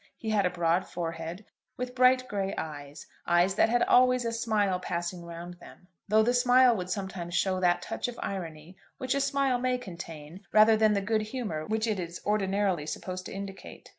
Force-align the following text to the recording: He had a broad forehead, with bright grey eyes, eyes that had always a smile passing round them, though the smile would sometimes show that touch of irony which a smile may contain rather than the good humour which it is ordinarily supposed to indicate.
He 0.17 0.31
had 0.31 0.47
a 0.47 0.49
broad 0.49 0.87
forehead, 0.87 1.45
with 1.77 1.93
bright 1.93 2.27
grey 2.27 2.55
eyes, 2.57 3.05
eyes 3.27 3.53
that 3.53 3.69
had 3.69 3.83
always 3.83 4.25
a 4.25 4.31
smile 4.33 4.79
passing 4.79 5.23
round 5.23 5.59
them, 5.59 5.87
though 6.07 6.23
the 6.23 6.33
smile 6.33 6.75
would 6.75 6.89
sometimes 6.89 7.35
show 7.35 7.59
that 7.59 7.83
touch 7.83 8.07
of 8.07 8.19
irony 8.19 8.75
which 8.97 9.13
a 9.13 9.21
smile 9.21 9.59
may 9.59 9.77
contain 9.77 10.41
rather 10.51 10.75
than 10.75 10.93
the 10.93 11.01
good 11.01 11.21
humour 11.21 11.67
which 11.67 11.85
it 11.85 11.99
is 11.99 12.19
ordinarily 12.25 12.87
supposed 12.87 13.27
to 13.27 13.31
indicate. 13.31 13.89